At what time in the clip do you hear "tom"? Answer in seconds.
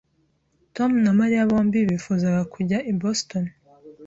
0.75-0.91